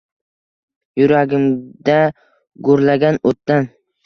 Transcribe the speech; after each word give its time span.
Yuragimda 1.01 1.99
gurlagan 2.69 3.21
oʼtdan 3.35 3.71